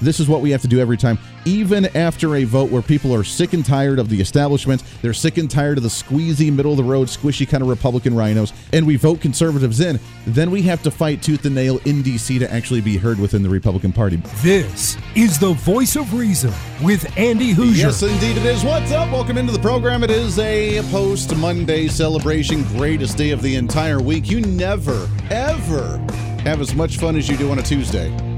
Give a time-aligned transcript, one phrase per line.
[0.00, 1.18] this is what we have to do every time.
[1.44, 5.38] Even after a vote where people are sick and tired of the establishment, they're sick
[5.38, 8.86] and tired of the squeezy, middle of the road, squishy kind of Republican rhinos, and
[8.86, 12.38] we vote conservatives in, then we have to fight tooth and nail in D.C.
[12.38, 14.16] to actually be heard within the Republican Party.
[14.42, 17.76] This is the voice of reason with Andy Hooser.
[17.76, 18.64] Yes, indeed it is.
[18.64, 19.10] What's up?
[19.10, 20.04] Welcome into the program.
[20.04, 24.30] It is a post Monday celebration, greatest day of the entire week.
[24.30, 25.98] You never, ever
[26.42, 28.37] have as much fun as you do on a Tuesday.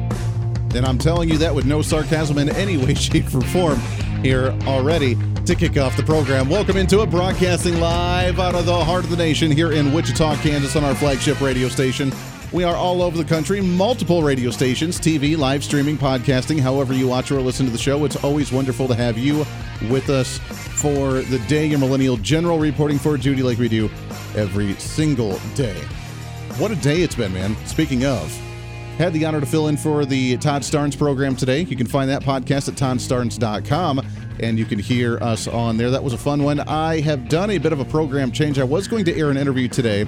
[0.74, 3.78] And I'm telling you that with no sarcasm in any way, shape, or form
[4.22, 6.48] here already to kick off the program.
[6.48, 10.36] Welcome into it, broadcasting live out of the heart of the nation here in Wichita,
[10.36, 12.12] Kansas on our flagship radio station.
[12.52, 17.08] We are all over the country, multiple radio stations, TV, live streaming, podcasting, however you
[17.08, 18.04] watch or listen to the show.
[18.04, 19.46] It's always wonderful to have you
[19.88, 23.86] with us for the day your millennial general reporting for duty like we do
[24.36, 25.80] every single day.
[26.58, 27.54] What a day it's been, man.
[27.66, 28.36] Speaking of,
[28.98, 31.62] had the honor to fill in for the Todd Starnes program today.
[31.62, 34.06] You can find that podcast at toddstarnes.com
[34.40, 35.90] and you can hear us on there.
[35.90, 36.60] That was a fun one.
[36.60, 38.58] I have done a bit of a program change.
[38.58, 40.06] I was going to air an interview today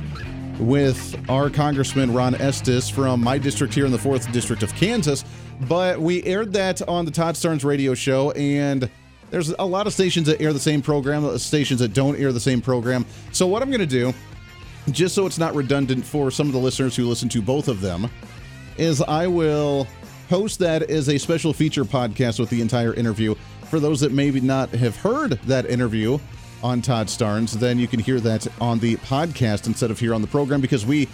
[0.59, 5.25] with our Congressman Ron Estes from my district here in the 4th District of Kansas,
[5.69, 8.91] but we aired that on the Todd Starnes radio show and
[9.31, 12.41] there's a lot of stations that air the same program, stations that don't air the
[12.41, 13.07] same program.
[13.33, 14.13] So what I'm going to do
[14.91, 17.81] just so it's not redundant for some of the listeners who listen to both of
[17.81, 18.11] them,
[18.79, 19.87] is I will
[20.29, 23.35] host that as a special feature podcast with the entire interview.
[23.69, 26.19] For those that maybe not have heard that interview
[26.63, 30.23] on Todd Starnes, then you can hear that on the podcast instead of here on
[30.23, 31.09] the program because we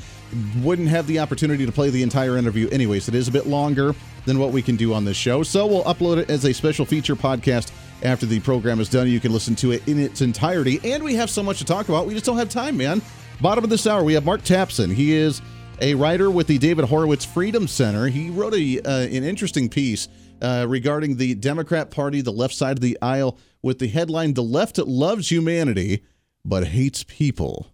[0.62, 3.09] wouldn't have the opportunity to play the entire interview anyways.
[3.09, 3.95] It is a bit longer
[4.27, 5.42] than what we can do on this show.
[5.42, 9.09] So we'll upload it as a special feature podcast after the program is done.
[9.09, 10.81] You can listen to it in its entirety.
[10.84, 12.07] And we have so much to talk about.
[12.07, 13.01] We just don't have time, man.
[13.41, 14.92] Bottom of this hour, we have Mark Tapson.
[14.92, 15.41] He is
[15.80, 18.08] a writer with the David Horowitz Freedom Center.
[18.08, 20.08] He wrote a uh, an interesting piece
[20.42, 24.42] uh, regarding the Democrat Party, the left side of the aisle, with the headline "The
[24.42, 26.05] left loves humanity
[26.44, 27.68] but hates people."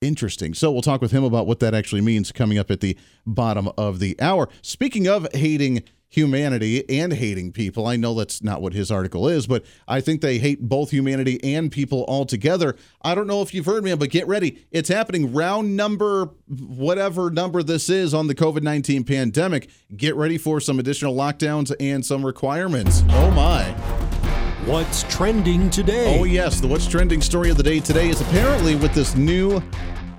[0.00, 0.54] Interesting.
[0.54, 2.96] So we'll talk with him about what that actually means coming up at the
[3.26, 4.48] bottom of the hour.
[4.62, 7.86] Speaking of hating humanity and hating people.
[7.86, 11.38] I know that's not what his article is, but I think they hate both humanity
[11.44, 12.76] and people altogether.
[13.02, 14.66] I don't know if you've heard, man, but get ready.
[14.70, 15.32] It's happening.
[15.32, 19.70] Round number, whatever number this is on the COVID 19 pandemic.
[19.96, 23.04] Get ready for some additional lockdowns and some requirements.
[23.10, 23.64] Oh, my.
[24.64, 26.18] What's trending today?
[26.18, 26.60] Oh, yes.
[26.60, 29.62] The what's trending story of the day today is apparently with this new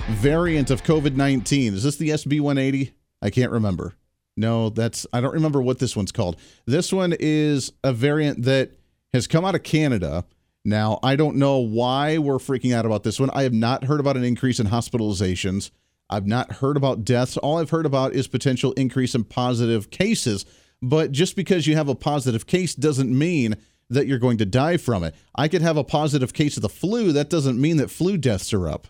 [0.09, 1.73] variant of COVID 19.
[1.73, 2.93] Is this the SB 180?
[3.21, 3.95] I can't remember.
[4.39, 6.37] No, that's I don't remember what this one's called.
[6.65, 8.71] This one is a variant that
[9.11, 10.23] has come out of Canada.
[10.63, 13.29] Now, I don't know why we're freaking out about this one.
[13.31, 15.71] I have not heard about an increase in hospitalizations.
[16.09, 17.35] I've not heard about deaths.
[17.35, 20.45] All I've heard about is potential increase in positive cases.
[20.81, 23.57] But just because you have a positive case doesn't mean
[23.89, 25.15] that you're going to die from it.
[25.35, 27.11] I could have a positive case of the flu.
[27.11, 28.87] That doesn't mean that flu deaths are up.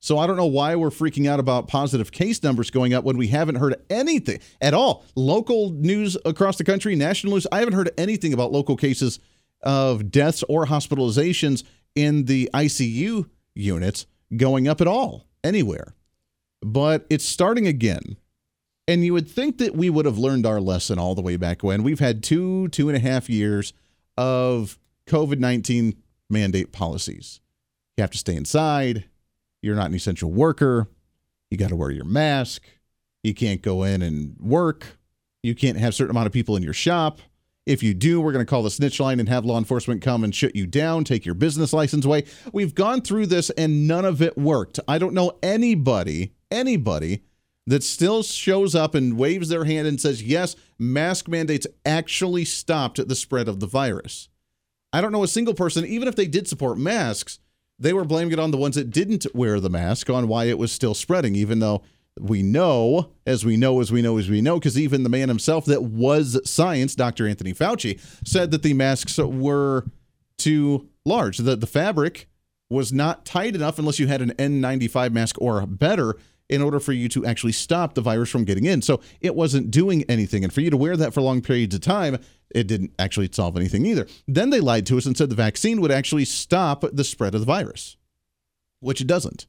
[0.00, 3.16] So I don't know why we're freaking out about positive case numbers going up when
[3.16, 5.04] we haven't heard anything at all.
[5.14, 9.18] Local news across the country, national news, I haven't heard anything about local cases
[9.62, 11.64] of deaths or hospitalizations
[11.94, 14.06] in the ICU units
[14.36, 15.94] going up at all, anywhere.
[16.62, 18.16] But it's starting again.
[18.88, 21.64] And you would think that we would have learned our lesson all the way back
[21.64, 21.82] when.
[21.82, 23.72] We've had two, two and a half years
[24.16, 25.96] of COVID 19
[26.30, 27.40] mandate policies.
[27.96, 29.06] You have to stay inside
[29.66, 30.88] you're not an essential worker.
[31.50, 32.62] You got to wear your mask.
[33.22, 34.98] You can't go in and work.
[35.42, 37.18] You can't have certain amount of people in your shop.
[37.66, 40.22] If you do, we're going to call the snitch line and have law enforcement come
[40.22, 42.24] and shut you down, take your business license away.
[42.52, 44.78] We've gone through this and none of it worked.
[44.86, 47.24] I don't know anybody, anybody
[47.66, 53.06] that still shows up and waves their hand and says, yes, mask mandates actually stopped
[53.08, 54.28] the spread of the virus.
[54.92, 57.40] I don't know a single person, even if they did support masks,
[57.78, 60.58] they were blaming it on the ones that didn't wear the mask on why it
[60.58, 61.82] was still spreading, even though
[62.18, 65.28] we know, as we know, as we know, as we know, because even the man
[65.28, 67.28] himself that was science, Dr.
[67.28, 69.84] Anthony Fauci, said that the masks were
[70.38, 72.28] too large, that the fabric
[72.70, 76.16] was not tight enough unless you had an N95 mask or better
[76.48, 78.82] in order for you to actually stop the virus from getting in.
[78.82, 80.44] So it wasn't doing anything.
[80.44, 82.18] And for you to wear that for long periods of time,
[82.50, 84.06] it didn't actually solve anything either.
[84.28, 87.40] Then they lied to us and said the vaccine would actually stop the spread of
[87.40, 87.96] the virus,
[88.80, 89.46] which it doesn't,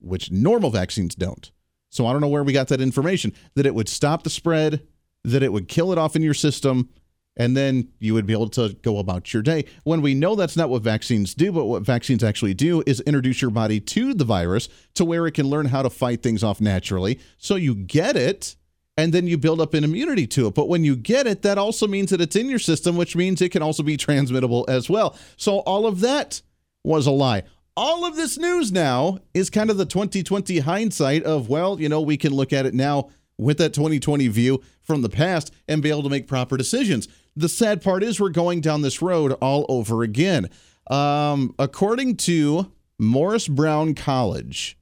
[0.00, 1.50] which normal vaccines don't.
[1.90, 4.84] So I don't know where we got that information that it would stop the spread,
[5.22, 6.90] that it would kill it off in your system.
[7.36, 9.64] And then you would be able to go about your day.
[9.84, 13.42] When we know that's not what vaccines do, but what vaccines actually do is introduce
[13.42, 16.60] your body to the virus to where it can learn how to fight things off
[16.60, 17.18] naturally.
[17.38, 18.56] So you get it
[18.96, 20.54] and then you build up an immunity to it.
[20.54, 23.42] But when you get it, that also means that it's in your system, which means
[23.42, 25.16] it can also be transmittable as well.
[25.36, 26.42] So all of that
[26.84, 27.42] was a lie.
[27.76, 32.00] All of this news now is kind of the 2020 hindsight of, well, you know,
[32.00, 35.90] we can look at it now with that 2020 view from the past and be
[35.90, 37.08] able to make proper decisions.
[37.36, 40.48] The sad part is we're going down this road all over again.
[40.88, 44.78] Um, according to Morris Brown College,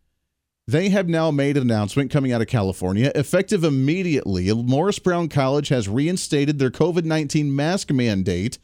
[0.66, 3.10] they have now made an announcement coming out of California.
[3.14, 8.58] Effective immediately, Morris Brown College has reinstated their COVID 19 mask mandate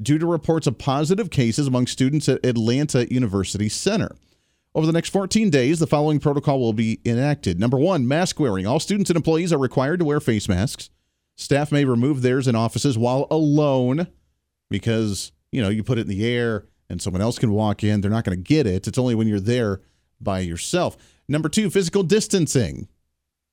[0.00, 4.14] due to reports of positive cases among students at Atlanta University Center.
[4.74, 7.60] Over the next 14 days, the following protocol will be enacted.
[7.60, 8.66] Number one, mask wearing.
[8.66, 10.88] All students and employees are required to wear face masks.
[11.36, 14.06] Staff may remove theirs in offices while alone
[14.70, 18.00] because, you know, you put it in the air and someone else can walk in.
[18.00, 18.86] They're not going to get it.
[18.86, 19.80] It's only when you're there
[20.20, 20.96] by yourself.
[21.28, 22.88] Number two, physical distancing.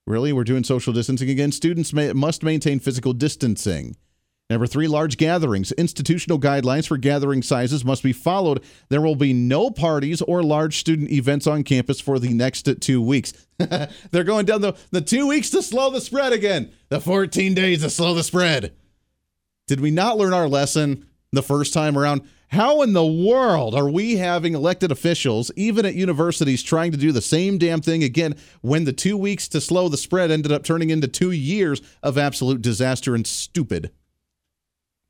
[0.05, 0.33] Really?
[0.33, 1.51] We're doing social distancing again?
[1.51, 3.95] Students may, must maintain physical distancing.
[4.49, 5.71] Number three, large gatherings.
[5.73, 8.63] Institutional guidelines for gathering sizes must be followed.
[8.89, 12.99] There will be no parties or large student events on campus for the next two
[12.99, 13.33] weeks.
[13.57, 17.83] They're going down the, the two weeks to slow the spread again, the 14 days
[17.83, 18.73] to slow the spread.
[19.67, 22.27] Did we not learn our lesson the first time around?
[22.47, 27.11] How in the world are we having elected officials, even at universities, trying to do
[27.11, 30.63] the same damn thing again when the two weeks to slow the spread ended up
[30.63, 33.91] turning into two years of absolute disaster and stupid?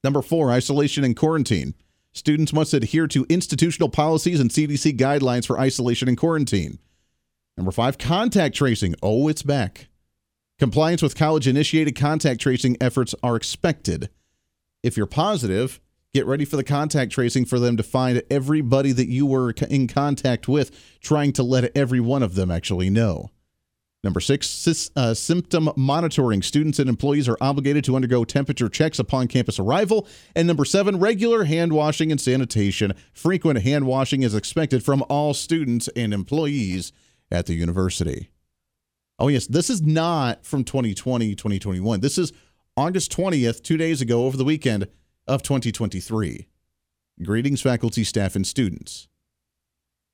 [0.04, 1.76] Number four, isolation and quarantine.
[2.14, 6.80] Students must adhere to institutional policies and CDC guidelines for isolation and quarantine.
[7.58, 8.96] Number five, contact tracing.
[9.04, 9.90] Oh, it's back.
[10.58, 14.10] Compliance with college initiated contact tracing efforts are expected.
[14.82, 15.80] If you're positive,
[16.14, 19.88] get ready for the contact tracing for them to find everybody that you were in
[19.88, 23.30] contact with, trying to let every one of them actually know.
[24.02, 26.42] Number six, uh, symptom monitoring.
[26.42, 30.08] Students and employees are obligated to undergo temperature checks upon campus arrival.
[30.36, 32.94] And number seven, regular hand washing and sanitation.
[33.12, 36.94] Frequent hand washing is expected from all students and employees
[37.30, 38.30] at the university.
[39.20, 42.00] Oh, yes, this is not from 2020, 2021.
[42.00, 42.32] This is
[42.78, 44.88] August 20th, two days ago, over the weekend
[45.28, 46.48] of 2023.
[47.22, 49.10] Greetings, faculty, staff, and students.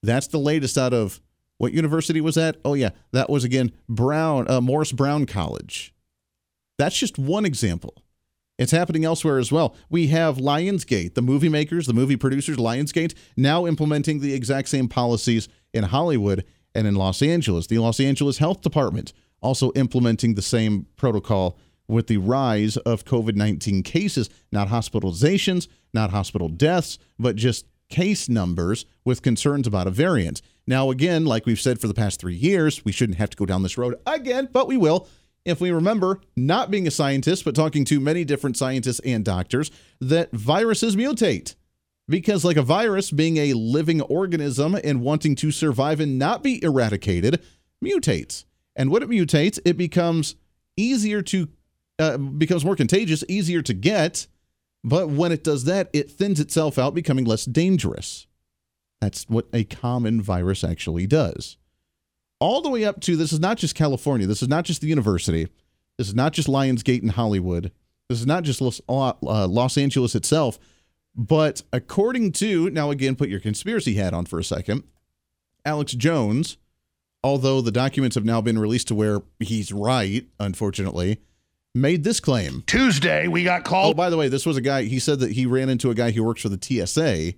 [0.01, 1.21] That's the latest out of
[1.57, 2.57] what university was that?
[2.65, 5.93] Oh, yeah, that was again Brown, uh, Morris Brown College.
[6.77, 7.95] That's just one example.
[8.57, 9.75] It's happening elsewhere as well.
[9.89, 14.87] We have Lionsgate, the movie makers, the movie producers, Lionsgate, now implementing the exact same
[14.87, 17.67] policies in Hollywood and in Los Angeles.
[17.67, 19.11] The Los Angeles Health Department
[19.41, 26.11] also implementing the same protocol with the rise of COVID 19 cases, not hospitalizations, not
[26.11, 30.41] hospital deaths, but just case numbers with concerns about a variant.
[30.67, 33.45] Now, again, like we've said for the past three years, we shouldn't have to go
[33.45, 35.07] down this road again, but we will.
[35.45, 39.69] If we remember, not being a scientist, but talking to many different scientists and doctors,
[40.01, 41.55] that viruses mutate.
[42.07, 46.63] Because, like a virus being a living organism and wanting to survive and not be
[46.63, 47.43] eradicated,
[47.83, 48.45] mutates.
[48.75, 50.35] And when it mutates, it becomes
[50.77, 51.47] easier to,
[51.99, 54.27] uh, becomes more contagious, easier to get.
[54.83, 58.24] But when it does that, it thins itself out, becoming less dangerous.
[59.05, 61.57] That's what a common virus actually does.
[62.39, 64.25] All the way up to this is not just California.
[64.25, 65.47] This is not just the university.
[65.99, 67.71] This is not just Lionsgate in Hollywood.
[68.09, 70.57] This is not just Los, uh, Los Angeles itself.
[71.15, 74.83] But according to, now again, put your conspiracy hat on for a second,
[75.63, 76.57] Alex Jones,
[77.23, 81.19] although the documents have now been released to where he's right, unfortunately,
[81.75, 82.63] made this claim.
[82.65, 83.93] Tuesday, we got called.
[83.93, 85.95] Oh, by the way, this was a guy, he said that he ran into a
[85.95, 87.35] guy who works for the TSA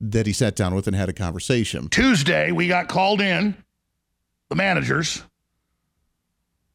[0.00, 1.88] that he sat down with and had a conversation.
[1.88, 3.54] Tuesday, we got called in,
[4.48, 5.22] the managers,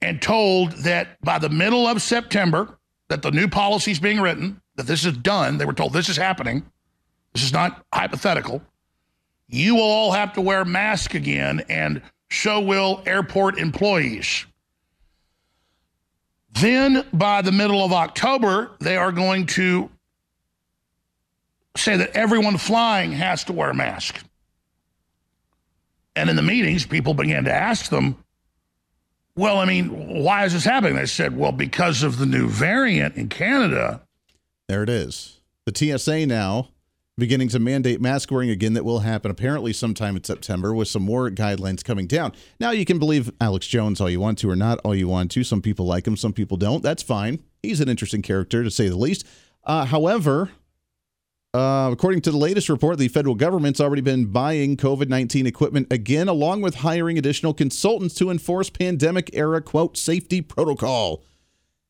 [0.01, 2.77] and told that by the middle of September,
[3.08, 5.58] that the new policy is being written, that this is done.
[5.58, 6.63] They were told this is happening.
[7.34, 8.62] This is not hypothetical.
[9.48, 12.01] You will all have to wear masks again, and
[12.32, 14.46] so will airport employees.
[16.51, 19.89] Then, by the middle of October, they are going to
[21.75, 24.24] say that everyone flying has to wear a mask.
[26.15, 28.17] And in the meetings, people began to ask them,
[29.36, 30.96] well, I mean, why is this happening?
[30.96, 34.01] They said, well, because of the new variant in Canada.
[34.70, 35.41] There it is.
[35.65, 36.70] The TSA now
[37.17, 41.03] beginning to mandate mask wearing again that will happen apparently sometime in September with some
[41.03, 42.34] more guidelines coming down.
[42.60, 45.32] Now you can believe Alex Jones all you want to or not all you want
[45.32, 45.44] to.
[45.44, 46.84] Some people like him, some people don't.
[46.84, 47.41] That's fine.
[47.63, 49.25] He's an interesting character to say the least.
[49.63, 50.51] Uh, however,
[51.55, 55.88] uh, according to the latest report, the federal government's already been buying COVID 19 equipment
[55.89, 61.24] again, along with hiring additional consultants to enforce pandemic era, quote, safety protocol.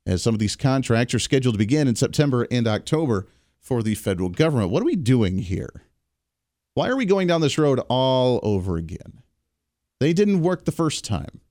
[0.05, 3.27] As some of these contracts are scheduled to begin in September and October
[3.60, 4.69] for the federal government.
[4.69, 5.81] What are we doing here?
[6.75, 9.24] Why are we going down this road all over again?
[10.00, 11.41] They didn't work the first time.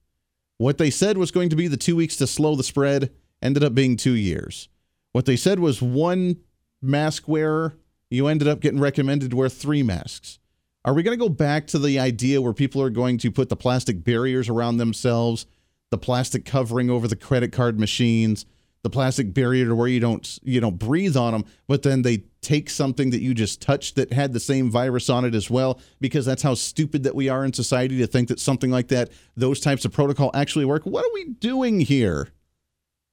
[0.57, 3.61] What they said was going to be the two weeks to slow the spread ended
[3.61, 4.69] up being two years.
[5.11, 6.37] What they said was one
[6.81, 7.75] mask wearer
[8.09, 10.39] you ended up getting recommended to wear three masks.
[10.83, 13.49] Are we going to go back to the idea where people are going to put
[13.49, 15.47] the plastic barriers around themselves,
[15.89, 18.45] the plastic covering over the credit card machines,
[18.83, 22.23] the plastic barrier to where you don't you know breathe on them, but then they
[22.41, 25.79] take something that you just touched that had the same virus on it as well
[25.99, 29.09] because that's how stupid that we are in society to think that something like that
[29.35, 30.83] those types of protocol actually work.
[30.85, 32.29] What are we doing here?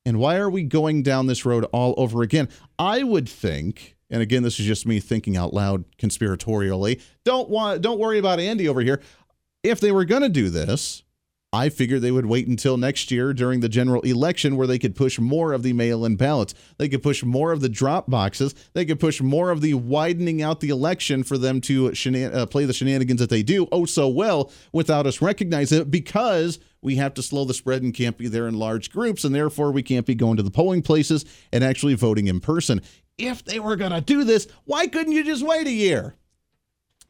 [0.04, 2.50] And why are we going down this road all over again?
[2.78, 7.00] I would think and again, this is just me thinking out loud conspiratorially.
[7.24, 9.00] Don't want don't worry about Andy over here.
[9.64, 11.02] If they were going to do this,
[11.54, 14.94] I figured they would wait until next year during the general election where they could
[14.94, 16.54] push more of the mail in ballots.
[16.78, 18.54] They could push more of the drop boxes.
[18.72, 22.46] They could push more of the widening out the election for them to shenan- uh,
[22.46, 26.96] play the shenanigans that they do oh so well without us recognizing it because we
[26.96, 29.22] have to slow the spread and can't be there in large groups.
[29.22, 32.80] And therefore, we can't be going to the polling places and actually voting in person
[33.22, 36.14] if they were going to do this, why couldn't you just wait a year?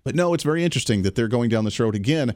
[0.04, 2.34] But no, it's very interesting that they're going down this road again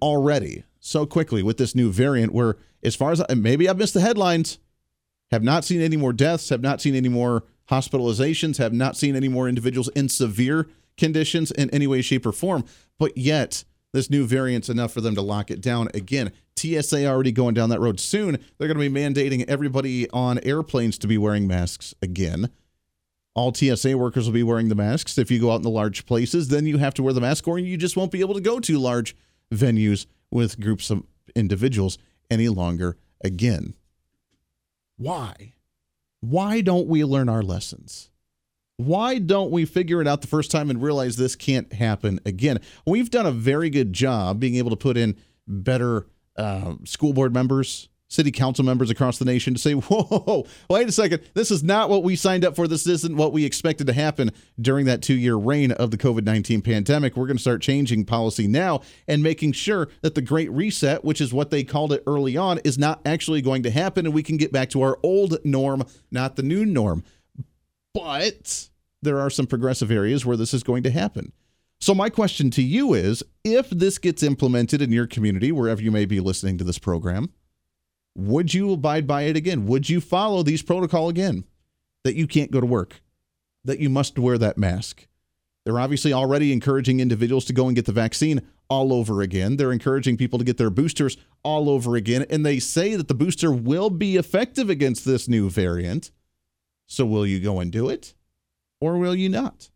[0.00, 3.94] already so quickly with this new variant where as far as I, maybe I've missed
[3.94, 4.58] the headlines,
[5.30, 9.14] have not seen any more deaths, have not seen any more hospitalizations, have not seen
[9.14, 12.64] any more individuals in severe conditions in any way, shape, or form.
[12.98, 16.32] But yet, this new variant's enough for them to lock it down again.
[16.56, 18.38] TSA already going down that road soon.
[18.58, 22.50] They're going to be mandating everybody on airplanes to be wearing masks again
[23.34, 25.16] all TSA workers will be wearing the masks.
[25.18, 27.46] If you go out in the large places, then you have to wear the mask,
[27.46, 29.16] or you just won't be able to go to large
[29.52, 31.98] venues with groups of individuals
[32.30, 33.74] any longer again.
[34.96, 35.54] Why?
[36.20, 38.10] Why don't we learn our lessons?
[38.76, 42.60] Why don't we figure it out the first time and realize this can't happen again?
[42.86, 46.06] We've done a very good job being able to put in better
[46.36, 50.92] uh, school board members, city council members across the nation to say, whoa, wait a
[50.92, 52.68] second, this is not what we signed up for.
[52.68, 56.24] This isn't what we expected to happen during that two year reign of the COVID
[56.24, 57.16] 19 pandemic.
[57.16, 61.20] We're going to start changing policy now and making sure that the Great Reset, which
[61.20, 64.22] is what they called it early on, is not actually going to happen and we
[64.22, 67.04] can get back to our old norm, not the new norm.
[67.94, 68.68] But
[69.02, 71.32] there are some progressive areas where this is going to happen.
[71.82, 75.90] So, my question to you is if this gets implemented in your community, wherever you
[75.90, 77.32] may be listening to this program,
[78.14, 79.66] would you abide by it again?
[79.66, 81.44] Would you follow these protocol again?
[82.04, 83.02] That you can't go to work,
[83.64, 85.06] that you must wear that mask.
[85.64, 88.40] They're obviously already encouraging individuals to go and get the vaccine
[88.70, 89.56] all over again.
[89.56, 92.24] They're encouraging people to get their boosters all over again.
[92.30, 96.10] And they say that the booster will be effective against this new variant.
[96.86, 98.14] So, will you go and do it
[98.80, 99.70] or will you not?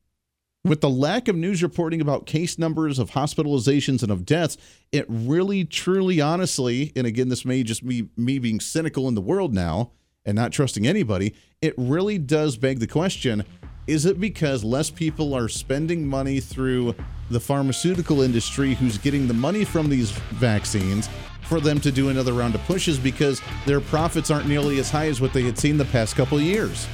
[0.67, 4.57] With the lack of news reporting about case numbers of hospitalizations and of deaths,
[4.93, 9.21] it really, truly, honestly, and again, this may just be me being cynical in the
[9.21, 9.91] world now
[10.25, 13.45] and not trusting anybody, it really does beg the question
[13.87, 16.95] is it because less people are spending money through
[17.29, 21.11] the pharmaceutical industry who's getting the money from these vaccines
[21.43, 25.09] for them to do another round of pushes because their profits aren't nearly as high
[25.09, 26.89] as what they had seen the past couple years?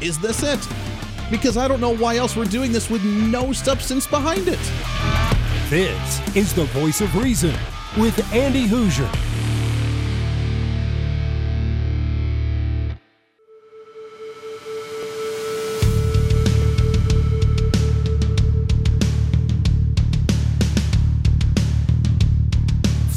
[0.00, 0.58] Is this it?
[1.30, 4.60] Because I don't know why else we're doing this with no substance behind it.
[5.70, 7.54] This is the voice of reason
[7.96, 9.08] with Andy Hooser.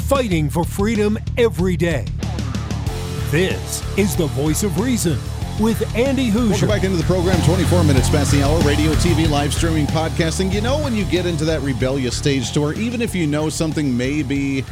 [0.07, 2.05] Fighting for freedom every day.
[3.29, 5.19] This is the voice of reason
[5.59, 6.49] with Andy Hooser.
[6.49, 7.41] Welcome back into the program.
[7.43, 8.59] 24 minutes past the hour.
[8.61, 10.53] Radio, TV, live streaming, podcasting.
[10.53, 13.49] You know when you get into that rebellious stage to where even if you know
[13.49, 14.63] something may be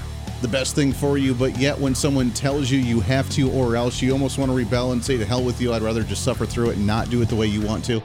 [0.41, 3.75] the best thing for you, but yet when someone tells you you have to or
[3.75, 5.73] else, you almost want to rebel and say to hell with you.
[5.73, 8.01] I'd rather just suffer through it and not do it the way you want to.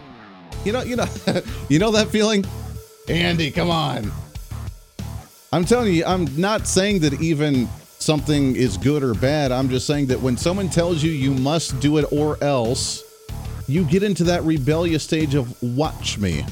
[0.65, 1.07] You know, you know,
[1.69, 2.45] you know that feeling.
[3.09, 4.11] Andy, come on.
[5.53, 7.69] I'm telling you, I'm not saying that even
[8.01, 9.53] something is good or bad.
[9.53, 13.05] I'm just saying that when someone tells you you must do it or else,
[13.69, 16.45] you get into that rebellious stage of watch me.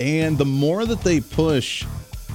[0.00, 1.84] And the more that they push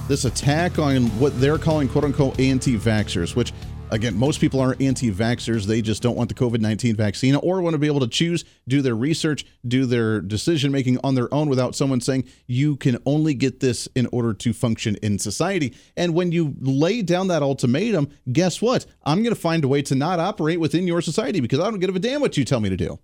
[0.08, 3.52] this attack on what they're calling quote unquote anti vaxxers, which
[3.92, 5.66] Again, most people aren't anti vaxxers.
[5.66, 8.42] They just don't want the COVID 19 vaccine or want to be able to choose,
[8.66, 12.96] do their research, do their decision making on their own without someone saying, you can
[13.04, 15.74] only get this in order to function in society.
[15.94, 18.86] And when you lay down that ultimatum, guess what?
[19.04, 21.78] I'm going to find a way to not operate within your society because I don't
[21.78, 22.98] give a damn what you tell me to do.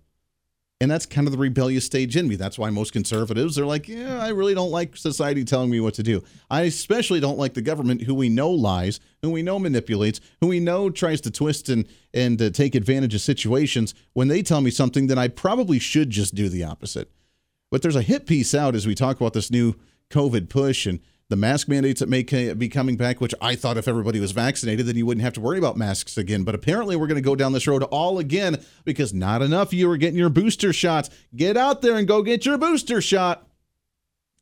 [0.81, 2.37] And that's kind of the rebellious stage in me.
[2.37, 5.93] That's why most conservatives are like, yeah, I really don't like society telling me what
[5.95, 6.23] to do.
[6.49, 10.47] I especially don't like the government, who we know lies, who we know manipulates, who
[10.47, 13.93] we know tries to twist and and uh, take advantage of situations.
[14.13, 17.11] When they tell me something, then I probably should just do the opposite.
[17.71, 19.75] But there's a hit piece out as we talk about this new
[20.09, 23.87] COVID push and the mask mandates that may be coming back, which I thought if
[23.87, 26.43] everybody was vaccinated, then you wouldn't have to worry about masks again.
[26.43, 29.73] But apparently, we're going to go down this road all again because not enough of
[29.73, 31.11] you are getting your booster shots.
[31.35, 33.47] Get out there and go get your booster shot.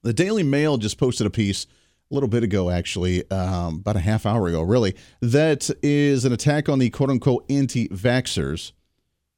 [0.03, 1.65] The Daily Mail just posted a piece
[2.09, 6.31] a little bit ago, actually, um, about a half hour ago, really, that is an
[6.31, 8.71] attack on the quote unquote anti vaxxers,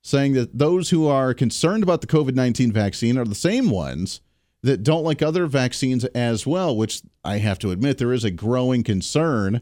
[0.04, 4.22] saying that those who are concerned about the COVID 19 vaccine are the same ones
[4.62, 8.32] that don't like other vaccines as well, which I have to admit there is a
[8.32, 9.62] growing concern.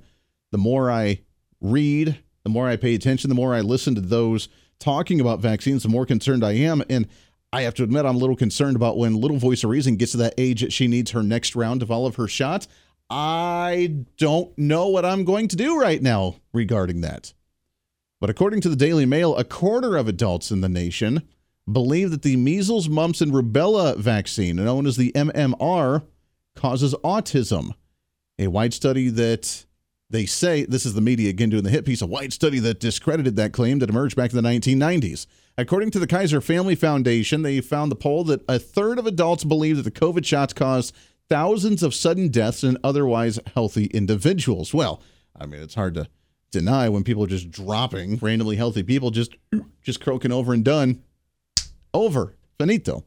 [0.52, 1.22] The more I
[1.62, 4.50] read, the more I pay attention, the more I listen to those
[4.80, 6.84] talking about vaccines, the more concerned I am.
[6.90, 7.08] And
[7.54, 10.12] I have to admit, I'm a little concerned about when Little Voice of Reason gets
[10.12, 12.68] to that age that she needs her next round of all of her shots.
[13.10, 17.34] I don't know what I'm going to do right now regarding that.
[18.20, 21.28] But according to the Daily Mail, a quarter of adults in the nation
[21.72, 26.04] believe that the measles, mumps, and rubella vaccine, known as the MMR,
[26.56, 27.74] causes autism.
[28.40, 29.66] A wide study that
[30.10, 32.80] they say, this is the media again doing the hit piece, a wide study that
[32.80, 35.26] discredited that claim that emerged back in the 1990s.
[35.58, 39.44] According to the Kaiser Family Foundation, they found the poll that a third of adults
[39.44, 40.96] believe that the COVID shots caused
[41.30, 44.74] thousands of sudden deaths in otherwise healthy individuals.
[44.74, 45.02] Well,
[45.36, 46.08] I mean, it's hard to
[46.52, 49.36] deny when people are just dropping randomly healthy people just
[49.82, 51.04] just croaking over and done
[51.98, 52.36] over.
[52.58, 53.04] Finito.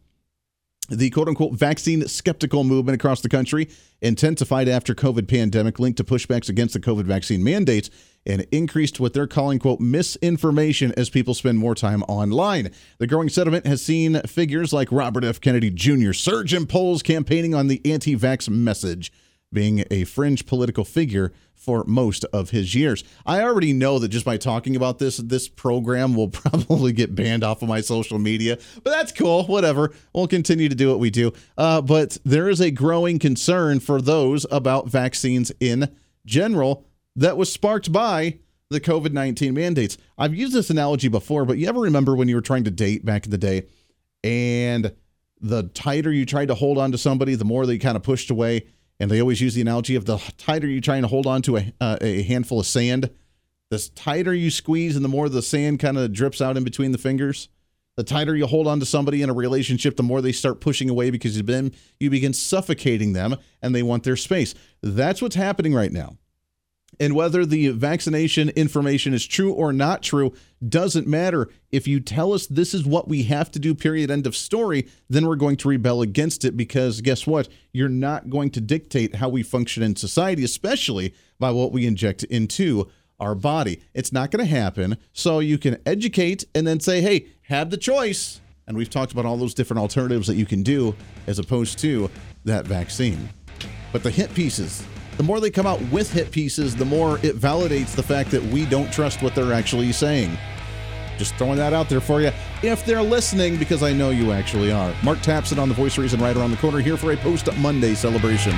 [0.89, 3.69] The quote unquote vaccine skeptical movement across the country
[4.03, 7.91] intensified after COVID pandemic linked to pushbacks against the COVID vaccine mandates
[8.27, 12.73] and increased what they're calling quote misinformation as people spend more time online.
[12.99, 15.41] The growing sentiment has seen figures like Robert F.
[15.41, 16.13] Kennedy Jr.
[16.13, 19.13] surge in polls campaigning on the anti-vax message,
[19.53, 23.05] being a fringe political figure for most of his years.
[23.27, 27.45] I already know that just by talking about this, this program will probably get banned
[27.45, 29.45] off of my social media, but that's cool.
[29.45, 29.93] Whatever.
[30.15, 31.33] We'll continue to do what we do.
[31.59, 36.87] Uh, but there is a growing concern for those about vaccines in general
[37.17, 38.39] that was sparked by
[38.71, 39.99] the COVID 19 mandates.
[40.17, 43.05] I've used this analogy before, but you ever remember when you were trying to date
[43.05, 43.67] back in the day
[44.23, 44.95] and
[45.41, 48.31] the tighter you tried to hold on to somebody, the more they kind of pushed
[48.31, 48.67] away?
[49.01, 51.57] And they always use the analogy of the tighter you're trying to hold on to
[51.57, 53.11] a, uh, a handful of sand,
[53.71, 56.93] the tighter you squeeze and the more the sand kind of drips out in between
[56.93, 57.49] the fingers.
[57.97, 60.89] The tighter you hold on to somebody in a relationship, the more they start pushing
[60.89, 64.55] away because you've been, you begin suffocating them and they want their space.
[64.83, 66.17] That's what's happening right now.
[67.01, 70.35] And whether the vaccination information is true or not true
[70.69, 71.49] doesn't matter.
[71.73, 74.87] If you tell us this is what we have to do, period, end of story,
[75.09, 77.49] then we're going to rebel against it because guess what?
[77.73, 82.23] You're not going to dictate how we function in society, especially by what we inject
[82.25, 83.83] into our body.
[83.95, 84.99] It's not going to happen.
[85.15, 88.43] So you can educate and then say, hey, have the choice.
[88.67, 90.95] And we've talked about all those different alternatives that you can do
[91.27, 92.11] as opposed to
[92.45, 93.31] that vaccine.
[93.91, 94.85] But the hit pieces,
[95.17, 98.43] the more they come out with hit pieces, the more it validates the fact that
[98.45, 100.37] we don't trust what they're actually saying.
[101.19, 102.33] Just throwing that out there for you.
[102.63, 104.95] If they're listening, because I know you actually are.
[105.03, 107.95] Mark Tapson on the Voice Reason right around the corner here for a post Monday
[107.95, 108.53] celebration.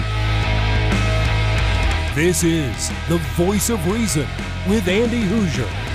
[2.15, 4.29] This is the Voice of Reason
[4.69, 5.92] with Andy Hooser.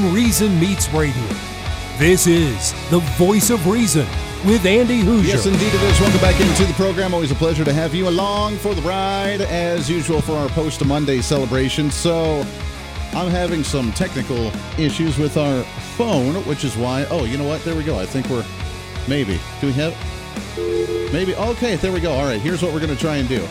[0.00, 1.26] When Reason Meets Radio.
[1.98, 4.06] This is the Voice of Reason
[4.46, 5.26] with Andy Hooser.
[5.26, 6.00] Yes, indeed it is.
[6.00, 7.12] Welcome back into the program.
[7.12, 10.84] Always a pleasure to have you along for the ride, as usual, for our post
[10.84, 11.90] Monday celebration.
[11.90, 12.46] So,
[13.12, 15.64] I'm having some technical issues with our
[15.96, 17.04] phone, which is why.
[17.10, 17.62] Oh, you know what?
[17.64, 17.98] There we go.
[17.98, 18.46] I think we're
[19.06, 19.38] maybe.
[19.60, 21.12] Do we have?
[21.12, 21.34] Maybe.
[21.34, 22.12] Okay, there we go.
[22.12, 23.46] All right, here's what we're going to try and do.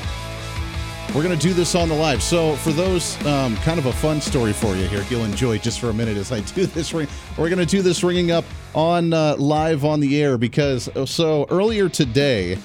[1.15, 2.21] We're going to do this on the live.
[2.21, 5.03] So, for those, um, kind of a fun story for you here.
[5.09, 7.07] You'll enjoy just for a minute as I do this ring.
[7.35, 8.45] We're going to do this ringing up
[8.75, 12.59] on uh, live on the air because uh, so earlier today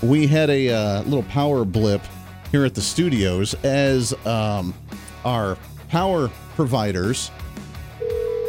[0.00, 2.00] we had a uh, little power blip
[2.52, 4.72] here at the studios as um,
[5.24, 5.58] our
[5.88, 7.32] power providers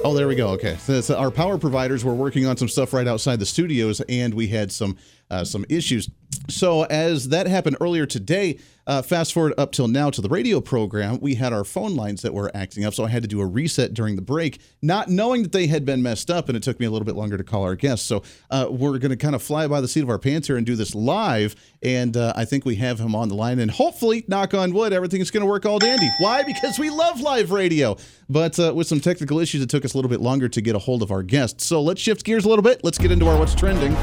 [0.01, 0.49] Oh, there we go.
[0.51, 3.99] Okay, so, so our power providers were working on some stuff right outside the studios,
[4.07, 4.95] and we had some
[5.29, 6.09] uh, some issues.
[6.47, 10.59] So as that happened earlier today, uh, fast forward up till now to the radio
[10.59, 13.39] program, we had our phone lines that were acting up, so I had to do
[13.39, 16.63] a reset during the break, not knowing that they had been messed up, and it
[16.63, 18.07] took me a little bit longer to call our guests.
[18.07, 20.57] So uh, we're going to kind of fly by the seat of our pants here
[20.57, 23.69] and do this live, and uh, I think we have him on the line, and
[23.69, 26.09] hopefully, knock on wood, everything's going to work all dandy.
[26.19, 26.41] Why?
[26.41, 27.95] Because we love live radio.
[28.27, 30.75] But uh, with some technical issues, it took us a little bit longer to get
[30.75, 31.63] a hold of our guests.
[31.63, 32.83] So let's shift gears a little bit.
[32.83, 33.95] Let's get into our what's trending.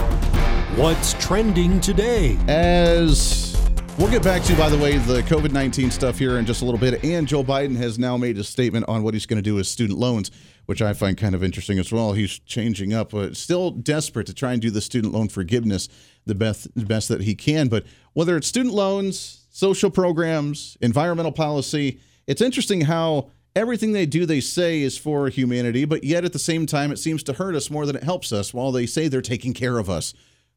[0.77, 2.37] What's trending today?
[2.49, 3.57] As
[3.97, 6.67] we'll get back to, by the way, the COVID 19 stuff here in just a
[6.67, 7.03] little bit.
[7.03, 9.67] And Joe Biden has now made a statement on what he's going to do with
[9.67, 10.31] student loans,
[10.67, 12.13] which I find kind of interesting as well.
[12.13, 15.89] He's changing up, but still desperate to try and do the student loan forgiveness
[16.27, 17.69] the best, the best that he can.
[17.69, 24.27] But whether it's student loans, social programs, environmental policy, it's interesting how everything they do,
[24.27, 27.55] they say is for humanity, but yet at the same time, it seems to hurt
[27.55, 30.13] us more than it helps us while they say they're taking care of us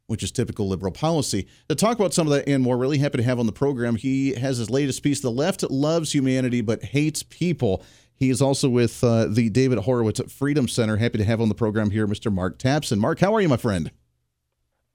[0.10, 1.48] which is typical liberal policy.
[1.70, 3.96] To talk about some of that and more, really happy to have on the program.
[3.96, 7.84] He has his latest piece, The Left Loves Humanity But Hates People.
[8.16, 10.98] He is also with uh, the David Horowitz Freedom Center.
[10.98, 12.32] Happy to have on the program here, Mr.
[12.32, 12.98] Mark Tapson.
[12.98, 13.92] Mark, how are you, my friend?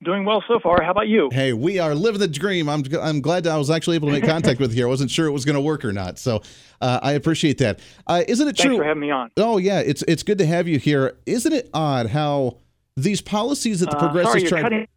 [0.04, 0.82] Doing well so far.
[0.82, 1.30] How about you?
[1.32, 2.68] Hey, we are living the dream.
[2.68, 4.84] I'm I'm glad I was actually able to make contact with you.
[4.84, 6.42] I wasn't sure it was going to work or not, so
[6.82, 7.80] uh, I appreciate that.
[8.06, 8.70] Uh, isn't it Thanks true?
[8.72, 9.30] Thanks for having me on.
[9.38, 11.16] Oh yeah, it's it's good to have you here.
[11.24, 12.58] Isn't it odd how
[12.98, 14.60] these policies that the Uh, progressives sorry, you're try?
[14.62, 14.88] cutting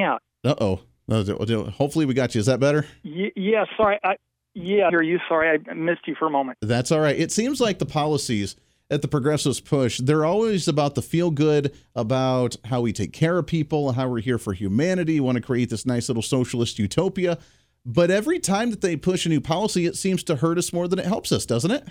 [0.00, 0.22] out.
[0.44, 0.80] Uh oh.
[1.10, 2.38] Hopefully we got you.
[2.40, 2.86] Is that better?
[3.04, 3.98] Y- yeah, sorry.
[4.02, 4.16] I,
[4.54, 5.18] yeah, hear you.
[5.28, 6.58] Sorry, I missed you for a moment.
[6.62, 7.18] That's all right.
[7.18, 8.56] It seems like the policies
[8.88, 13.38] that the progressives push, they're always about the feel good, about how we take care
[13.38, 17.38] of people, how we're here for humanity, want to create this nice little socialist utopia.
[17.86, 20.88] But every time that they push a new policy, it seems to hurt us more
[20.88, 21.88] than it helps us, doesn't it?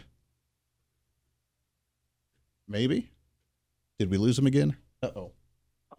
[2.68, 3.12] Maybe.
[4.00, 4.78] Did we lose him again?
[5.02, 5.32] Uh oh.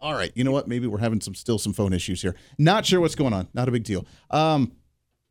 [0.03, 0.33] All right.
[0.35, 0.67] You know what?
[0.67, 2.35] Maybe we're having some still some phone issues here.
[2.57, 3.47] Not sure what's going on.
[3.53, 4.05] Not a big deal.
[4.29, 4.73] Um,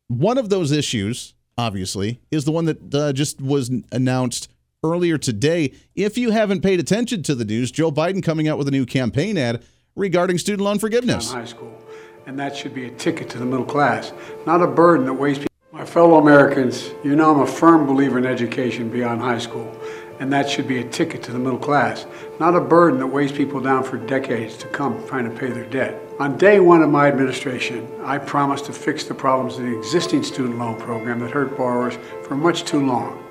[0.07, 4.49] one of those issues, obviously, is the one that uh, just was announced
[4.83, 5.73] earlier today.
[5.95, 8.87] If you haven't paid attention to the news, Joe Biden coming out with a new
[8.87, 9.63] campaign ad
[9.95, 11.31] regarding student loan forgiveness.
[11.31, 11.79] High school,
[12.25, 14.11] and that should be a ticket to the middle class,
[14.47, 15.49] not a burden that weighs people.
[15.71, 19.75] My fellow Americans, you know I'm a firm believer in education beyond high school,
[20.23, 22.05] and that should be a ticket to the middle class,
[22.39, 25.65] not a burden that weighs people down for decades to come trying to pay their
[25.65, 26.01] debt.
[26.17, 30.23] On day one of my administration, I promised to fix the problems of the existing
[30.23, 33.21] student loan program that hurt borrowers for much too long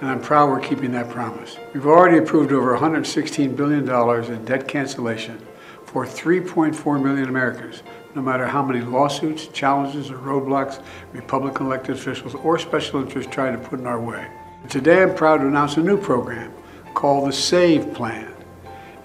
[0.00, 1.58] and I'm proud we're keeping that promise.
[1.74, 5.44] We've already approved over $116 billion in debt cancellation
[5.86, 7.82] for 3.4 million Americans,
[8.14, 10.80] no matter how many lawsuits, challenges, or roadblocks
[11.12, 14.24] Republican elected officials or special interests try to put in our way.
[14.68, 16.52] Today, I'm proud to announce a new program
[16.92, 18.30] called the SAVE Plan.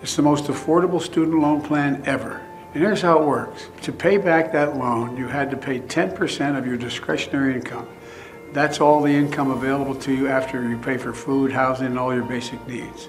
[0.01, 2.41] It's the most affordable student loan plan ever.
[2.73, 3.69] And here's how it works.
[3.83, 7.87] To pay back that loan, you had to pay 10% of your discretionary income.
[8.51, 12.13] That's all the income available to you after you pay for food, housing, and all
[12.13, 13.07] your basic needs.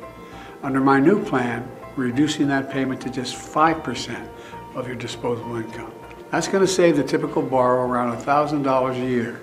[0.62, 4.28] Under my new plan, we're reducing that payment to just 5%
[4.76, 5.92] of your disposable income.
[6.30, 9.40] That's going to save the typical borrower around $1,000 a year.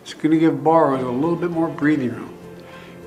[0.00, 2.33] It's going to give borrowers a little bit more breathing room.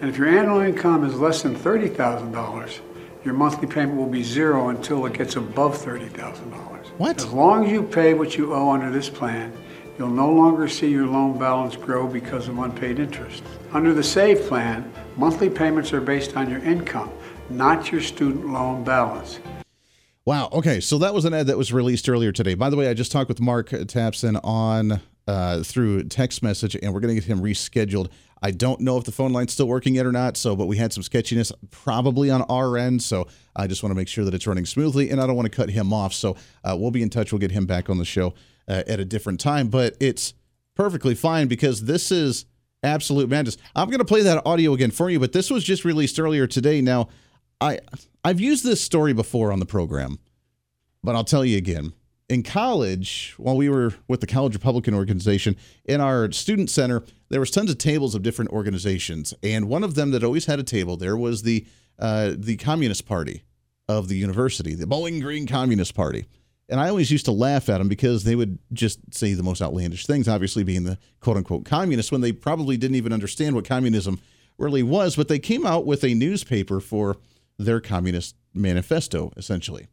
[0.01, 2.79] And if your annual income is less than $30,000,
[3.23, 6.87] your monthly payment will be zero until it gets above $30,000.
[6.97, 7.17] What?
[7.17, 9.51] As long as you pay what you owe under this plan,
[9.97, 13.41] You'll no longer see your loan balance grow because of unpaid interest.
[13.73, 17.11] Under the SAVE plan, monthly payments are based on your income,
[17.49, 19.39] not your student loan balance.
[20.23, 20.49] Wow.
[20.53, 20.81] Okay.
[20.81, 22.53] So that was an ad that was released earlier today.
[22.53, 26.93] By the way, I just talked with Mark Tapson on uh, through text message, and
[26.93, 28.09] we're going to get him rescheduled.
[28.41, 30.37] I don't know if the phone line's still working yet or not.
[30.37, 33.01] So, but we had some sketchiness probably on our end.
[33.01, 35.51] So I just want to make sure that it's running smoothly, and I don't want
[35.51, 36.13] to cut him off.
[36.13, 37.31] So uh, we'll be in touch.
[37.31, 38.33] We'll get him back on the show
[38.67, 39.69] uh, at a different time.
[39.69, 40.33] But it's
[40.75, 42.45] perfectly fine because this is
[42.83, 43.57] absolute madness.
[43.75, 46.47] I'm going to play that audio again for you, but this was just released earlier
[46.47, 46.81] today.
[46.81, 47.09] Now,
[47.59, 47.79] I
[48.23, 50.19] I've used this story before on the program,
[51.03, 51.93] but I'll tell you again.
[52.29, 57.39] In college, while we were with the College Republican organization, in our student center, there
[57.39, 60.63] was tons of tables of different organizations, and one of them that always had a
[60.63, 61.65] table there was the
[61.99, 63.43] uh, the Communist Party
[63.87, 66.25] of the university, the Bowling Green Communist Party.
[66.69, 69.61] And I always used to laugh at them because they would just say the most
[69.61, 73.63] outlandish things, obviously being the quote unquote communists, when they probably didn't even understand what
[73.63, 74.19] communism
[74.57, 75.15] really was.
[75.15, 77.15] But they came out with a newspaper for
[77.57, 79.87] their communist manifesto, essentially.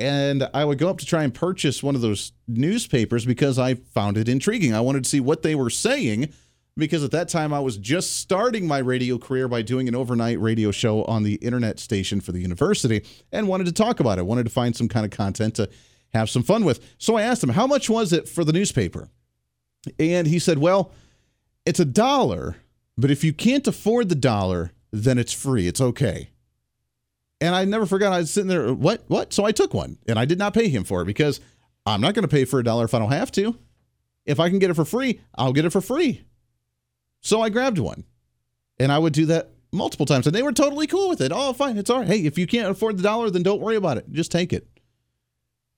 [0.00, 3.74] And I would go up to try and purchase one of those newspapers because I
[3.74, 4.72] found it intriguing.
[4.72, 6.32] I wanted to see what they were saying
[6.76, 10.40] because at that time I was just starting my radio career by doing an overnight
[10.40, 14.26] radio show on the internet station for the university and wanted to talk about it.
[14.26, 15.68] Wanted to find some kind of content to
[16.14, 16.94] have some fun with.
[16.98, 19.08] So I asked him, How much was it for the newspaper?
[19.98, 20.92] And he said, Well,
[21.66, 22.56] it's a dollar,
[22.96, 25.66] but if you can't afford the dollar, then it's free.
[25.66, 26.30] It's okay.
[27.40, 28.12] And I never forgot.
[28.12, 29.04] I was sitting there, what?
[29.06, 29.32] What?
[29.32, 31.40] So I took one and I did not pay him for it because
[31.86, 33.56] I'm not going to pay for a dollar if I don't have to.
[34.26, 36.24] If I can get it for free, I'll get it for free.
[37.20, 38.04] So I grabbed one
[38.78, 41.32] and I would do that multiple times and they were totally cool with it.
[41.34, 41.78] Oh, fine.
[41.78, 42.08] It's all right.
[42.08, 44.10] Hey, if you can't afford the dollar, then don't worry about it.
[44.10, 44.66] Just take it.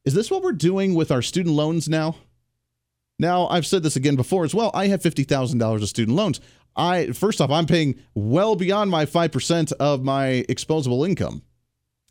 [0.05, 2.17] Is this what we're doing with our student loans now?
[3.19, 4.71] Now, I've said this again before as well.
[4.73, 6.41] I have $50,000 of student loans.
[6.75, 11.43] I first off, I'm paying well beyond my 5% of my exposable income.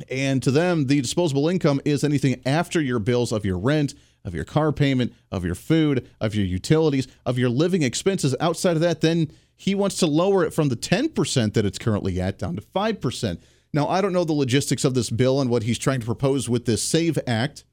[0.09, 4.33] And to them, the disposable income is anything after your bills of your rent, of
[4.33, 8.35] your car payment, of your food, of your utilities, of your living expenses.
[8.39, 12.19] Outside of that, then he wants to lower it from the 10% that it's currently
[12.21, 13.39] at down to 5%.
[13.73, 16.49] Now, I don't know the logistics of this bill and what he's trying to propose
[16.49, 17.65] with this SAVE Act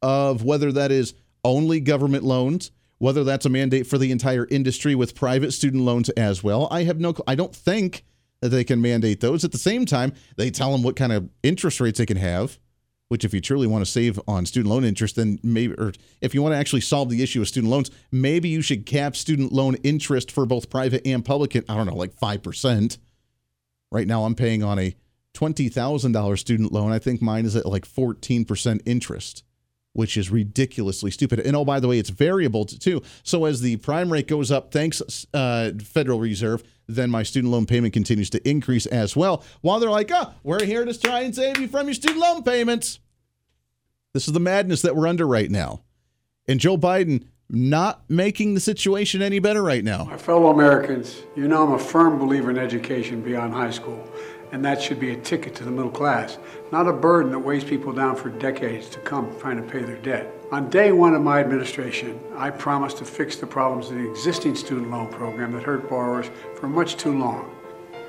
[0.00, 4.94] of whether that is only government loans, whether that's a mandate for the entire industry
[4.94, 6.68] with private student loans as well.
[6.70, 8.04] I have no I don't think
[8.42, 9.44] that they can mandate those.
[9.44, 12.58] At the same time, they tell them what kind of interest rates they can have,
[13.08, 16.34] which if you truly want to save on student loan interest, then maybe, or if
[16.34, 19.52] you want to actually solve the issue of student loans, maybe you should cap student
[19.52, 21.56] loan interest for both private and public.
[21.56, 22.98] I don't know, like 5%.
[23.92, 24.96] Right now, I'm paying on a
[25.34, 26.90] $20,000 student loan.
[26.90, 29.44] I think mine is at like 14% interest
[29.92, 31.40] which is ridiculously stupid.
[31.40, 33.02] And oh, by the way, it's variable too.
[33.22, 37.66] So as the prime rate goes up, thanks uh, Federal Reserve, then my student loan
[37.66, 39.44] payment continues to increase as well.
[39.60, 42.42] While they're like, oh, we're here to try and save you from your student loan
[42.42, 42.98] payments.
[44.14, 45.82] This is the madness that we're under right now.
[46.46, 50.04] And Joe Biden not making the situation any better right now.
[50.04, 54.10] My fellow Americans, you know I'm a firm believer in education beyond high school
[54.52, 56.38] and that should be a ticket to the middle class,
[56.70, 59.96] not a burden that weighs people down for decades to come trying to pay their
[59.96, 60.32] debt.
[60.52, 64.54] On day one of my administration, I promised to fix the problems of the existing
[64.54, 67.50] student loan program that hurt borrowers for much too long.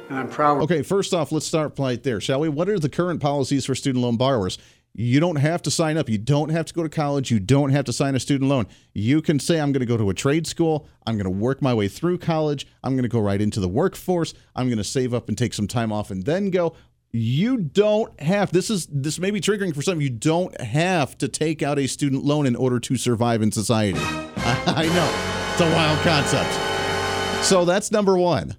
[0.10, 0.62] And I'm proud.
[0.64, 2.50] Okay, first off, let's start right there, shall we?
[2.50, 4.58] What are the current policies for student loan borrowers?
[4.96, 6.08] You don't have to sign up.
[6.08, 7.32] You don't have to go to college.
[7.32, 8.68] You don't have to sign a student loan.
[8.94, 10.88] You can say, I'm going to go to a trade school.
[11.08, 12.68] I'm going to work my way through college.
[12.84, 14.36] I'm going to go right into the workforce.
[14.56, 16.76] I'm going to save up and take some time off and then go.
[17.12, 20.02] You don't have this is this may be triggering for some.
[20.02, 24.00] You don't have to take out a student loan in order to survive in society.
[24.02, 25.50] I know.
[25.52, 27.46] It's a wild concept.
[27.46, 28.56] So that's number 1.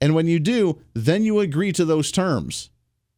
[0.00, 2.70] And when you do, then you agree to those terms.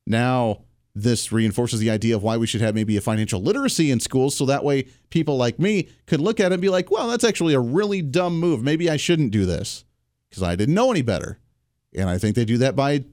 [0.06, 0.62] Now,
[1.02, 4.34] this reinforces the idea of why we should have maybe a financial literacy in schools
[4.36, 7.24] so that way people like me could look at it and be like, well, that's
[7.24, 8.62] actually a really dumb move.
[8.62, 9.84] Maybe I shouldn't do this
[10.28, 11.38] because I didn't know any better.
[11.94, 13.04] And I think they do that by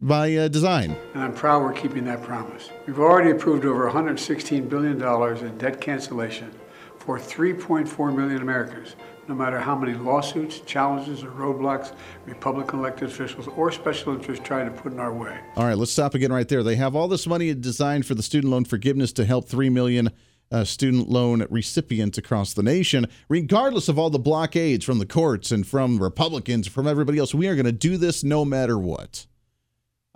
[0.00, 0.94] by uh, design.
[1.14, 2.70] And I'm proud we're keeping that promise.
[2.86, 5.02] We've already approved over $116 billion
[5.46, 6.52] in debt cancellation
[6.98, 8.96] for 3.4 million Americans
[9.28, 11.92] no matter how many lawsuits, challenges, or roadblocks
[12.26, 15.38] Republican elected officials or special interests try to put in our way.
[15.56, 16.62] All right, let's stop again right there.
[16.62, 20.10] They have all this money designed for the student loan forgiveness to help 3 million
[20.50, 25.50] uh, student loan recipients across the nation, regardless of all the blockades from the courts
[25.50, 27.34] and from Republicans, from everybody else.
[27.34, 29.26] We are going to do this no matter what.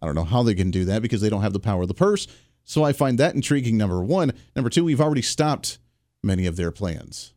[0.00, 1.88] I don't know how they can do that because they don't have the power of
[1.88, 2.26] the purse.
[2.64, 4.32] So I find that intriguing, number one.
[4.54, 5.78] Number two, we've already stopped
[6.22, 7.34] many of their plans.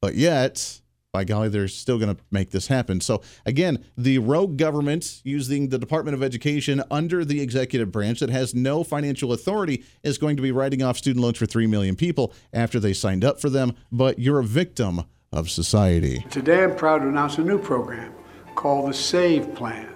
[0.00, 0.81] But yet,
[1.12, 2.98] by golly, they're still going to make this happen.
[2.98, 8.30] So, again, the rogue government using the Department of Education under the executive branch that
[8.30, 11.96] has no financial authority is going to be writing off student loans for 3 million
[11.96, 13.74] people after they signed up for them.
[13.92, 16.24] But you're a victim of society.
[16.30, 18.14] Today, I'm proud to announce a new program
[18.54, 19.92] called the SAVE Plan.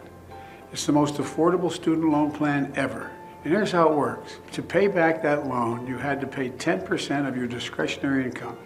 [0.70, 3.10] It's the most affordable student loan plan ever.
[3.42, 7.26] And here's how it works to pay back that loan, you had to pay 10%
[7.26, 8.58] of your discretionary income.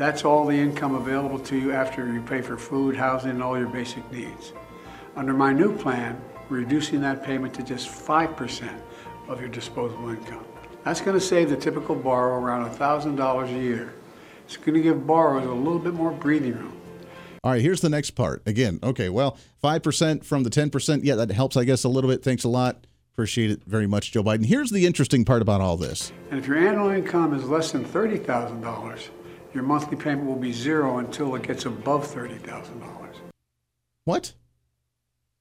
[0.00, 3.58] That's all the income available to you after you pay for food, housing, and all
[3.58, 4.54] your basic needs.
[5.14, 8.80] Under my new plan, reducing that payment to just 5%
[9.28, 10.42] of your disposable income.
[10.86, 13.92] That's going to save the typical borrower around $1,000 a year.
[14.46, 16.80] It's going to give borrowers a little bit more breathing room.
[17.44, 18.42] All right, here's the next part.
[18.46, 21.00] Again, okay, well, 5% from the 10%.
[21.02, 22.22] Yeah, that helps, I guess, a little bit.
[22.22, 22.86] Thanks a lot.
[23.12, 24.46] Appreciate it very much, Joe Biden.
[24.46, 26.10] Here's the interesting part about all this.
[26.30, 29.10] And if your annual income is less than $30,000,
[29.52, 33.14] your monthly payment will be zero until it gets above $30,000.
[34.04, 34.32] What?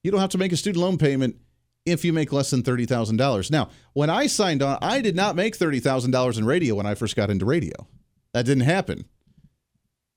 [0.04, 1.38] You don't have to make a student loan payment
[1.86, 3.52] if you make less than $30,000.
[3.52, 7.16] Now, when I signed on, I did not make $30,000 in radio when I first
[7.16, 7.88] got into radio.
[8.34, 9.06] That didn't happen.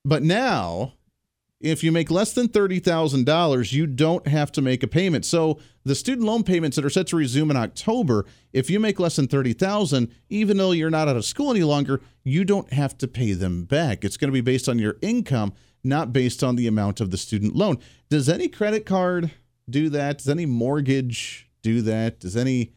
[0.04, 0.94] But now,
[1.62, 5.24] If you make less than $30,000, you don't have to make a payment.
[5.24, 8.98] So the student loan payments that are set to resume in October, if you make
[8.98, 12.98] less than 30,000, even though you're not out of school any longer, you don't have
[12.98, 14.04] to pay them back.
[14.04, 15.52] It's going to be based on your income,
[15.84, 17.78] not based on the amount of the student loan.
[18.10, 19.30] Does any credit card
[19.70, 20.18] do that?
[20.18, 22.18] Does any mortgage do that?
[22.18, 22.72] Does any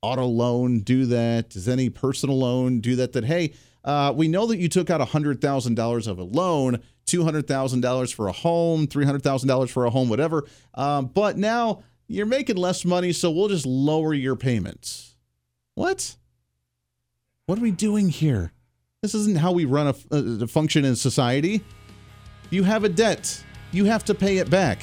[0.00, 1.50] auto loan do that?
[1.50, 3.12] Does any personal loan do that?
[3.12, 3.52] That, hey,
[3.84, 8.86] uh, we know that you took out $100,000 of a loan, $200,000 for a home,
[8.86, 10.46] $300,000 for a home, whatever.
[10.74, 15.16] Um, but now you're making less money, so we'll just lower your payments.
[15.74, 16.16] What?
[17.46, 18.52] What are we doing here?
[19.02, 21.64] This isn't how we run a, a, a function in society.
[22.50, 24.82] You have a debt, you have to pay it back.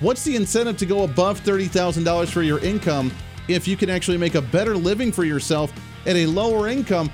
[0.00, 3.10] What's the incentive to go above $30,000 for your income
[3.48, 5.72] if you can actually make a better living for yourself
[6.06, 7.10] at a lower income,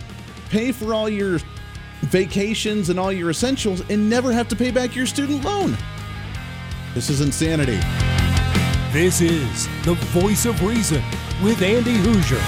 [0.50, 1.38] pay for all your
[2.06, 5.76] vacations and all your essentials, and never have to pay back your student loan?
[6.94, 7.80] This is insanity.
[8.92, 11.02] This is the voice of reason
[11.42, 12.40] with Andy Hooser.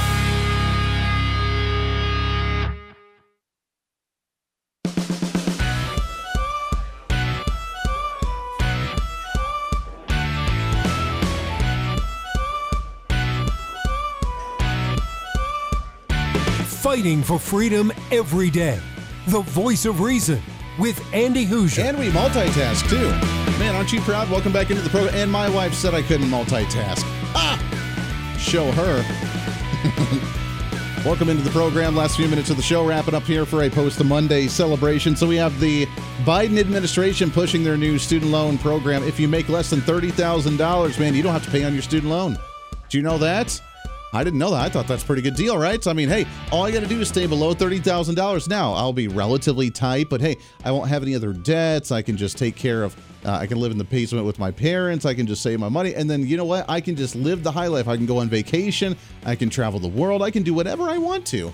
[16.83, 18.81] Fighting for freedom every day.
[19.29, 20.41] The voice of reason
[20.79, 21.83] with Andy Hooser.
[21.83, 23.09] And we multitask too.
[23.59, 24.31] Man, aren't you proud?
[24.31, 25.17] Welcome back into the program.
[25.17, 27.03] And my wife said I couldn't multitask.
[27.35, 27.59] Ah!
[28.39, 29.03] Show her.
[31.05, 31.97] Welcome into the program.
[31.97, 35.17] Last few minutes of the show, wrapping up here for a post Monday celebration.
[35.17, 35.87] So we have the
[36.25, 39.03] Biden administration pushing their new student loan program.
[39.03, 42.13] If you make less than $30,000, man, you don't have to pay on your student
[42.13, 42.39] loan.
[42.89, 43.61] Do you know that?
[44.17, 44.63] I didn't know that.
[44.63, 45.85] I thought that's pretty good deal, right?
[45.85, 48.49] So, I mean, hey, all I got to do is stay below $30,000.
[48.49, 51.93] Now, I'll be relatively tight, but hey, I won't have any other debts.
[51.93, 54.51] I can just take care of, uh, I can live in the basement with my
[54.51, 55.05] parents.
[55.05, 55.95] I can just save my money.
[55.95, 56.65] And then, you know what?
[56.67, 57.89] I can just live the high life.
[57.89, 58.97] I can go on vacation.
[59.27, 60.23] I can travel the world.
[60.23, 61.53] I can do whatever I want to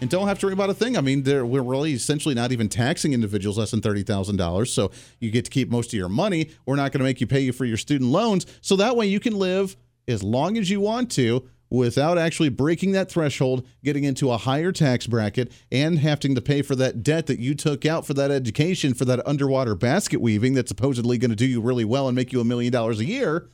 [0.00, 0.96] and don't have to worry about a thing.
[0.96, 4.68] I mean, we're really essentially not even taxing individuals less than $30,000.
[4.68, 6.48] So you get to keep most of your money.
[6.64, 8.46] We're not going to make you pay you for your student loans.
[8.62, 9.76] So that way you can live
[10.08, 14.72] as long as you want to without actually breaking that threshold, getting into a higher
[14.72, 18.30] tax bracket, and having to pay for that debt that you took out for that
[18.30, 22.16] education, for that underwater basket weaving that's supposedly going to do you really well and
[22.16, 23.48] make you a million dollars a year,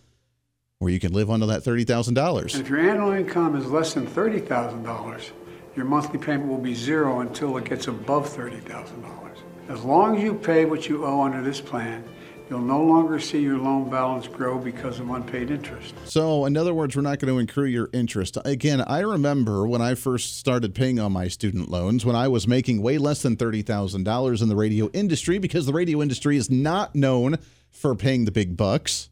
[0.79, 2.61] where you can live under that $30,000.
[2.61, 5.31] If your annual income is less than $30,000,
[5.77, 9.39] your monthly payment will be zero until it gets above $30,000.
[9.69, 12.03] As long as you pay what you owe under this plan,
[12.51, 15.95] You'll no longer see your loan balance grow because of unpaid interest.
[16.05, 18.37] So, in other words, we're not going to accrue your interest.
[18.45, 22.49] Again, I remember when I first started paying on my student loans when I was
[22.49, 26.97] making way less than $30,000 in the radio industry because the radio industry is not
[26.97, 27.39] known
[27.71, 29.11] for paying the big bucks.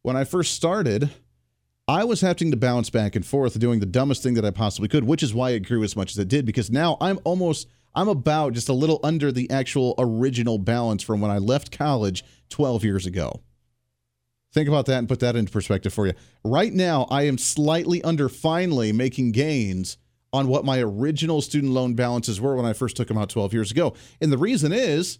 [0.00, 1.10] When I first started,
[1.86, 4.88] I was having to bounce back and forth doing the dumbest thing that I possibly
[4.88, 7.68] could, which is why it grew as much as it did because now I'm almost
[7.94, 12.24] I'm about just a little under the actual original balance from when I left college
[12.50, 13.42] 12 years ago.
[14.52, 16.12] Think about that and put that into perspective for you.
[16.44, 19.96] Right now, I am slightly under finally making gains
[20.32, 23.52] on what my original student loan balances were when I first took them out 12
[23.52, 23.94] years ago.
[24.20, 25.18] And the reason is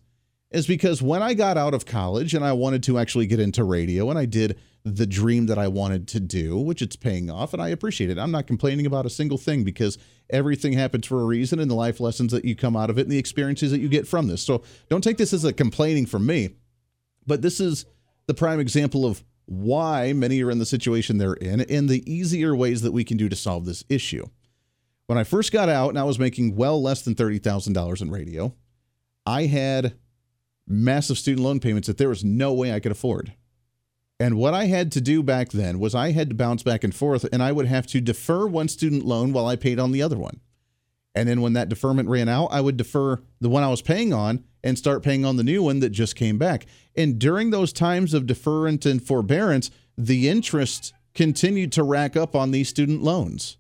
[0.51, 3.65] is because when I got out of college and I wanted to actually get into
[3.65, 7.55] radio and I did the dream that I wanted to do, which it's paying off
[7.55, 8.19] and I appreciate it.
[8.19, 9.97] I'm not complaining about a single thing because
[10.29, 13.03] everything happens for a reason and the life lessons that you come out of it
[13.03, 14.43] and the experiences that you get from this.
[14.43, 16.51] So don't take this as a complaining from me,
[17.27, 17.87] but this is
[18.27, 22.55] the prime example of why many are in the situation they're in and the easier
[22.55, 24.27] ways that we can do to solve this issue.
[25.07, 28.55] When I first got out and I was making well less than $30,000 in radio,
[29.25, 29.97] I had
[30.67, 33.35] massive student loan payments that there was no way I could afford.
[34.21, 36.95] And what I had to do back then was I had to bounce back and
[36.95, 40.03] forth, and I would have to defer one student loan while I paid on the
[40.03, 40.41] other one.
[41.15, 44.13] And then when that deferment ran out, I would defer the one I was paying
[44.13, 46.67] on and start paying on the new one that just came back.
[46.97, 52.51] And during those times of deferment and forbearance, the interest continued to rack up on
[52.51, 53.59] these student loans.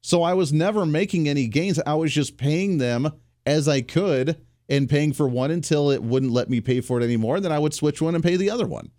[0.00, 1.78] So I was never making any gains.
[1.86, 3.12] I was just paying them
[3.44, 7.04] as I could and paying for one until it wouldn't let me pay for it
[7.04, 7.40] anymore.
[7.40, 8.90] Then I would switch one and pay the other one.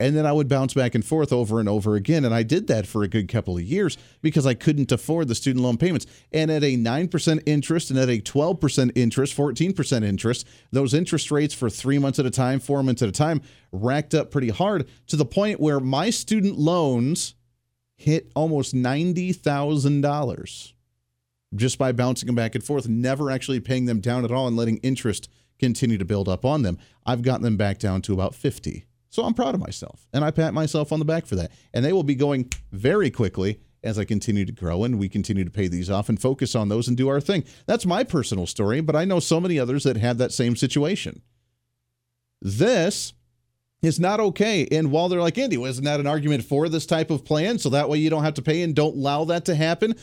[0.00, 2.24] And then I would bounce back and forth over and over again.
[2.24, 5.34] And I did that for a good couple of years because I couldn't afford the
[5.34, 6.06] student loan payments.
[6.32, 11.52] And at a 9% interest and at a 12% interest, 14% interest, those interest rates
[11.52, 13.42] for three months at a time, four months at a time,
[13.72, 17.34] racked up pretty hard to the point where my student loans
[17.96, 20.72] hit almost $90,000
[21.54, 24.56] just by bouncing them back and forth, never actually paying them down at all and
[24.56, 25.28] letting interest
[25.58, 26.78] continue to build up on them.
[27.04, 28.84] I've gotten them back down to about 50.
[29.10, 31.52] So I'm proud of myself and I pat myself on the back for that.
[31.72, 35.44] And they will be going very quickly as I continue to grow and we continue
[35.44, 37.44] to pay these off and focus on those and do our thing.
[37.66, 41.22] That's my personal story, but I know so many others that have that same situation.
[42.42, 43.14] This
[43.82, 44.66] is not okay.
[44.70, 47.58] And while they're like, Andy, wasn't that an argument for this type of plan?
[47.58, 49.94] So that way you don't have to pay and don't allow that to happen.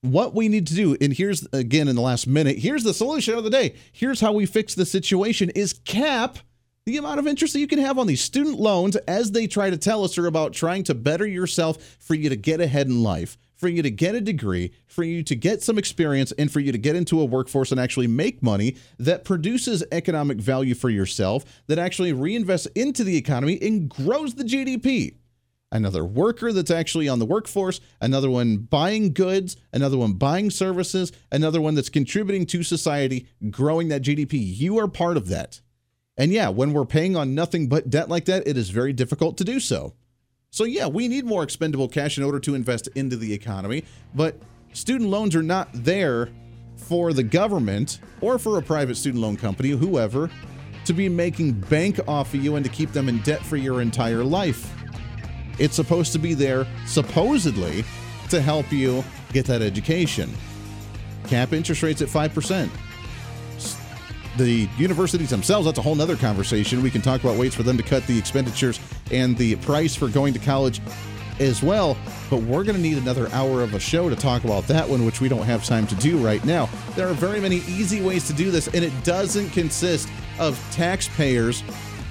[0.00, 3.34] What we need to do, and here's again in the last minute, here's the solution
[3.34, 3.74] of the day.
[3.92, 6.38] Here's how we fix the situation is cap
[6.88, 9.68] the amount of interest that you can have on these student loans as they try
[9.68, 13.02] to tell us are about trying to better yourself for you to get ahead in
[13.02, 16.60] life for you to get a degree, for you to get some experience, and for
[16.60, 20.88] you to get into a workforce and actually make money that produces economic value for
[20.88, 25.16] yourself, that actually reinvests into the economy and grows the GDP.
[25.72, 31.12] Another worker that's actually on the workforce, another one buying goods, another one buying services,
[31.32, 34.38] another one that's contributing to society, growing that GDP.
[34.40, 35.60] You are part of that.
[36.18, 39.38] And yeah, when we're paying on nothing but debt like that, it is very difficult
[39.38, 39.94] to do so.
[40.50, 44.36] So, yeah, we need more expendable cash in order to invest into the economy, but
[44.72, 46.30] student loans are not there
[46.76, 50.30] for the government or for a private student loan company, whoever,
[50.86, 53.80] to be making bank off of you and to keep them in debt for your
[53.80, 54.74] entire life.
[55.58, 57.84] It's supposed to be there, supposedly,
[58.30, 60.32] to help you get that education.
[61.26, 62.70] Cap interest rates at 5%
[64.38, 66.82] the universities themselves, that's a whole nother conversation.
[66.82, 68.80] We can talk about ways for them to cut the expenditures
[69.10, 70.80] and the price for going to college
[71.40, 71.96] as well.
[72.30, 75.04] But we're going to need another hour of a show to talk about that one,
[75.04, 76.68] which we don't have time to do right now.
[76.94, 80.08] There are very many easy ways to do this, and it doesn't consist
[80.38, 81.62] of taxpayers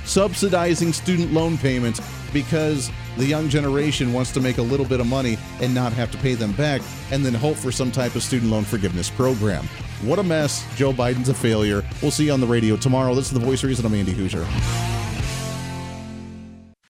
[0.05, 2.01] subsidizing student loan payments
[2.31, 6.11] because the young generation wants to make a little bit of money and not have
[6.11, 9.67] to pay them back and then hope for some type of student loan forgiveness program.
[10.01, 10.65] What a mess.
[10.75, 11.83] Joe Biden's a failure.
[12.01, 13.15] We'll see you on the radio tomorrow.
[13.15, 13.85] This is the Voice Reason.
[13.85, 14.96] I'm Andy Hooser.